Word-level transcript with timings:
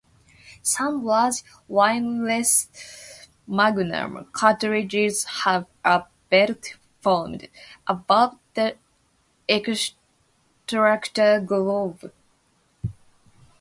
Some 0.63 1.05
large 1.05 1.43
rimless 1.69 2.69
magnum 3.45 4.27
cartridges 4.33 5.23
have 5.43 5.67
a 5.85 6.05
belt 6.31 6.73
formed 7.01 7.47
above 7.85 8.39
the 8.55 8.77
extractor 9.47 11.39
groove. 11.39 12.09